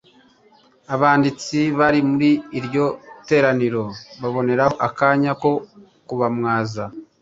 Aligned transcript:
Abanditsi 0.95 1.59
bari 1.79 1.99
muri 2.09 2.29
iryo 2.59 2.85
teraniro 3.29 3.83
baboneraho 4.21 4.73
akanya 4.87 5.31
ko 5.41 5.51
kubamwaza, 6.07 6.83